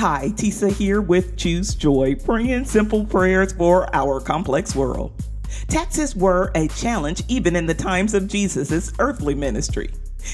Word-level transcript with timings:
Hi, 0.00 0.32
Tisa 0.34 0.72
here 0.72 1.02
with 1.02 1.36
Choose 1.36 1.74
Joy, 1.74 2.14
praying 2.14 2.64
simple 2.64 3.04
prayers 3.04 3.52
for 3.52 3.94
our 3.94 4.18
complex 4.18 4.74
world. 4.74 5.12
Taxes 5.68 6.16
were 6.16 6.50
a 6.54 6.68
challenge 6.68 7.22
even 7.28 7.54
in 7.54 7.66
the 7.66 7.74
times 7.74 8.14
of 8.14 8.26
Jesus' 8.26 8.94
earthly 8.98 9.34
ministry. 9.34 9.90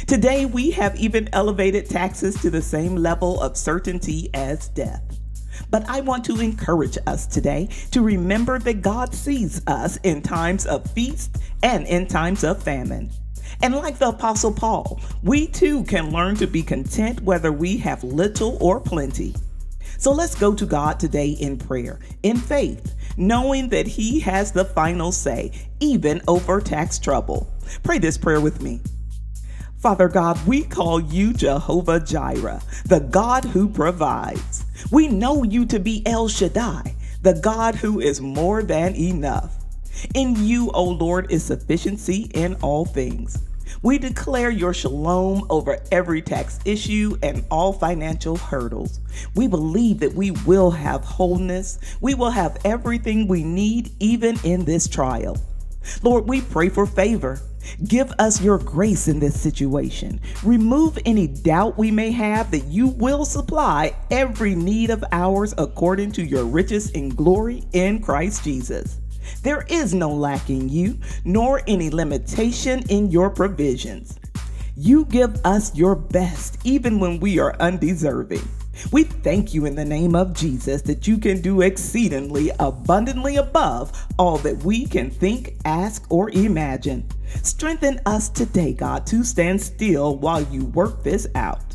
Today, 0.06 0.46
we 0.46 0.70
have 0.70 0.94
even 0.94 1.28
elevated 1.32 1.90
taxes 1.90 2.40
to 2.42 2.48
the 2.48 2.62
same 2.62 2.94
level 2.94 3.40
of 3.40 3.56
certainty 3.56 4.30
as 4.34 4.68
death. 4.68 5.02
But 5.68 5.90
I 5.90 6.00
want 6.00 6.24
to 6.26 6.40
encourage 6.40 6.96
us 7.08 7.26
today 7.26 7.68
to 7.90 8.02
remember 8.02 8.60
that 8.60 8.82
God 8.82 9.12
sees 9.16 9.62
us 9.66 9.96
in 10.04 10.22
times 10.22 10.64
of 10.66 10.88
feast 10.92 11.38
and 11.64 11.88
in 11.88 12.06
times 12.06 12.44
of 12.44 12.62
famine. 12.62 13.10
And 13.64 13.74
like 13.74 13.98
the 13.98 14.10
Apostle 14.10 14.52
Paul, 14.52 15.00
we 15.24 15.48
too 15.48 15.82
can 15.82 16.12
learn 16.12 16.36
to 16.36 16.46
be 16.46 16.62
content 16.62 17.20
whether 17.22 17.50
we 17.50 17.78
have 17.78 18.04
little 18.04 18.58
or 18.60 18.78
plenty. 18.78 19.34
So 19.98 20.12
let's 20.12 20.34
go 20.34 20.54
to 20.54 20.66
God 20.66 21.00
today 21.00 21.30
in 21.30 21.56
prayer, 21.56 21.98
in 22.22 22.36
faith, 22.36 22.94
knowing 23.16 23.68
that 23.70 23.86
He 23.86 24.20
has 24.20 24.52
the 24.52 24.64
final 24.64 25.12
say, 25.12 25.52
even 25.80 26.20
over 26.28 26.60
tax 26.60 26.98
trouble. 26.98 27.52
Pray 27.82 27.98
this 27.98 28.18
prayer 28.18 28.40
with 28.40 28.62
me. 28.62 28.80
Father 29.78 30.08
God, 30.08 30.44
we 30.46 30.62
call 30.62 31.00
you 31.00 31.32
Jehovah 31.32 32.00
Jireh, 32.00 32.62
the 32.86 33.00
God 33.00 33.44
who 33.44 33.68
provides. 33.68 34.64
We 34.90 35.08
know 35.08 35.44
you 35.44 35.66
to 35.66 35.78
be 35.78 36.02
El 36.06 36.28
Shaddai, 36.28 36.94
the 37.22 37.34
God 37.34 37.74
who 37.74 38.00
is 38.00 38.20
more 38.20 38.62
than 38.62 38.96
enough. 38.96 39.54
In 40.14 40.44
you, 40.44 40.70
O 40.72 40.84
Lord, 40.84 41.30
is 41.30 41.44
sufficiency 41.44 42.30
in 42.34 42.54
all 42.56 42.84
things. 42.84 43.42
We 43.82 43.98
declare 43.98 44.50
your 44.50 44.74
shalom 44.74 45.46
over 45.50 45.78
every 45.90 46.22
tax 46.22 46.58
issue 46.64 47.18
and 47.22 47.44
all 47.50 47.72
financial 47.72 48.36
hurdles. 48.36 49.00
We 49.34 49.48
believe 49.48 50.00
that 50.00 50.14
we 50.14 50.30
will 50.30 50.70
have 50.70 51.04
wholeness. 51.04 51.78
We 52.00 52.14
will 52.14 52.30
have 52.30 52.58
everything 52.64 53.28
we 53.28 53.44
need, 53.44 53.90
even 54.00 54.38
in 54.44 54.64
this 54.64 54.88
trial. 54.88 55.36
Lord, 56.02 56.28
we 56.28 56.40
pray 56.40 56.68
for 56.68 56.86
favor. 56.86 57.40
Give 57.84 58.12
us 58.18 58.40
your 58.40 58.58
grace 58.58 59.08
in 59.08 59.18
this 59.18 59.40
situation. 59.40 60.20
Remove 60.44 60.98
any 61.04 61.26
doubt 61.26 61.76
we 61.76 61.90
may 61.90 62.10
have 62.12 62.50
that 62.52 62.64
you 62.66 62.88
will 62.88 63.24
supply 63.24 63.96
every 64.10 64.54
need 64.54 64.90
of 64.90 65.04
ours 65.12 65.54
according 65.58 66.12
to 66.12 66.22
your 66.22 66.44
riches 66.44 66.90
in 66.90 67.08
glory 67.08 67.64
in 67.72 68.00
Christ 68.02 68.44
Jesus. 68.44 69.00
There 69.42 69.64
is 69.68 69.94
no 69.94 70.12
lack 70.12 70.50
in 70.50 70.68
you, 70.68 70.98
nor 71.24 71.62
any 71.66 71.90
limitation 71.90 72.82
in 72.88 73.10
your 73.10 73.30
provisions. 73.30 74.18
You 74.76 75.06
give 75.06 75.40
us 75.44 75.74
your 75.74 75.94
best 75.94 76.58
even 76.64 77.00
when 77.00 77.18
we 77.18 77.38
are 77.38 77.56
undeserving. 77.60 78.46
We 78.92 79.04
thank 79.04 79.54
you 79.54 79.64
in 79.64 79.74
the 79.74 79.84
name 79.84 80.14
of 80.14 80.34
Jesus 80.34 80.82
that 80.82 81.06
you 81.06 81.18
can 81.18 81.40
do 81.40 81.62
exceedingly 81.62 82.50
abundantly 82.58 83.36
above 83.36 84.06
all 84.18 84.36
that 84.38 84.58
we 84.58 84.86
can 84.86 85.10
think, 85.10 85.54
ask, 85.64 86.04
or 86.10 86.30
imagine. 86.30 87.08
Strengthen 87.42 88.00
us 88.06 88.28
today, 88.28 88.74
God, 88.74 89.06
to 89.06 89.24
stand 89.24 89.60
still 89.60 90.16
while 90.18 90.42
you 90.42 90.66
work 90.66 91.02
this 91.02 91.26
out. 91.34 91.65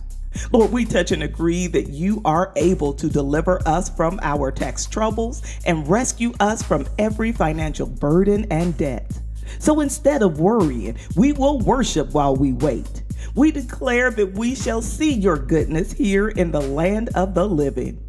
Lord, 0.51 0.71
we 0.71 0.85
touch 0.85 1.11
and 1.11 1.23
agree 1.23 1.67
that 1.67 1.89
you 1.89 2.21
are 2.25 2.51
able 2.55 2.93
to 2.93 3.09
deliver 3.09 3.61
us 3.67 3.89
from 3.89 4.19
our 4.21 4.51
tax 4.51 4.85
troubles 4.85 5.41
and 5.65 5.87
rescue 5.87 6.33
us 6.39 6.63
from 6.63 6.87
every 6.97 7.31
financial 7.31 7.87
burden 7.87 8.45
and 8.51 8.77
debt. 8.77 9.19
So 9.59 9.81
instead 9.81 10.21
of 10.21 10.39
worrying, 10.39 10.97
we 11.15 11.33
will 11.33 11.59
worship 11.59 12.13
while 12.13 12.35
we 12.35 12.53
wait. 12.53 13.03
We 13.35 13.51
declare 13.51 14.11
that 14.11 14.33
we 14.33 14.55
shall 14.55 14.81
see 14.81 15.13
your 15.13 15.37
goodness 15.37 15.91
here 15.91 16.29
in 16.29 16.51
the 16.51 16.61
land 16.61 17.09
of 17.15 17.33
the 17.33 17.47
living. 17.47 18.01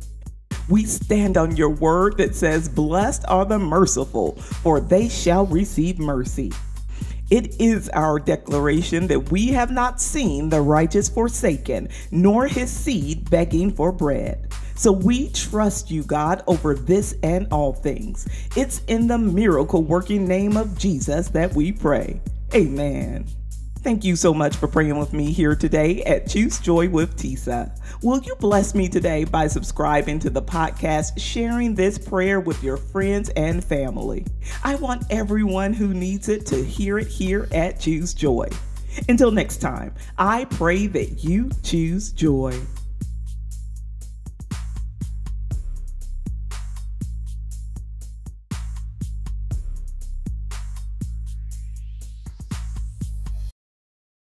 We 0.68 0.84
stand 0.84 1.36
on 1.36 1.56
your 1.56 1.70
word 1.70 2.16
that 2.18 2.34
says, 2.34 2.68
Blessed 2.68 3.24
are 3.28 3.44
the 3.44 3.58
merciful, 3.58 4.36
for 4.36 4.80
they 4.80 5.08
shall 5.08 5.46
receive 5.46 5.98
mercy. 5.98 6.52
It 7.32 7.58
is 7.58 7.88
our 7.94 8.18
declaration 8.18 9.06
that 9.06 9.30
we 9.30 9.46
have 9.48 9.70
not 9.70 10.02
seen 10.02 10.50
the 10.50 10.60
righteous 10.60 11.08
forsaken, 11.08 11.88
nor 12.10 12.46
his 12.46 12.70
seed 12.70 13.30
begging 13.30 13.72
for 13.72 13.90
bread. 13.90 14.52
So 14.74 14.92
we 14.92 15.30
trust 15.30 15.90
you, 15.90 16.02
God, 16.02 16.42
over 16.46 16.74
this 16.74 17.14
and 17.22 17.48
all 17.50 17.72
things. 17.72 18.28
It's 18.54 18.82
in 18.86 19.06
the 19.06 19.16
miracle 19.16 19.82
working 19.82 20.28
name 20.28 20.58
of 20.58 20.76
Jesus 20.76 21.28
that 21.28 21.54
we 21.54 21.72
pray. 21.72 22.20
Amen. 22.54 23.24
Thank 23.82 24.04
you 24.04 24.14
so 24.14 24.32
much 24.32 24.56
for 24.56 24.68
praying 24.68 24.96
with 24.96 25.12
me 25.12 25.32
here 25.32 25.56
today 25.56 26.04
at 26.04 26.28
Choose 26.28 26.60
Joy 26.60 26.88
with 26.88 27.16
Tisa. 27.16 27.76
Will 28.00 28.22
you 28.22 28.36
bless 28.36 28.76
me 28.76 28.88
today 28.88 29.24
by 29.24 29.48
subscribing 29.48 30.20
to 30.20 30.30
the 30.30 30.40
podcast, 30.40 31.18
sharing 31.18 31.74
this 31.74 31.98
prayer 31.98 32.38
with 32.38 32.62
your 32.62 32.76
friends 32.76 33.30
and 33.30 33.62
family? 33.62 34.24
I 34.62 34.76
want 34.76 35.04
everyone 35.10 35.72
who 35.72 35.94
needs 35.94 36.28
it 36.28 36.46
to 36.46 36.64
hear 36.64 36.98
it 36.98 37.08
here 37.08 37.48
at 37.50 37.80
Choose 37.80 38.14
Joy. 38.14 38.48
Until 39.08 39.32
next 39.32 39.56
time, 39.56 39.94
I 40.16 40.44
pray 40.44 40.86
that 40.86 41.24
you 41.24 41.50
choose 41.64 42.12
joy. 42.12 42.60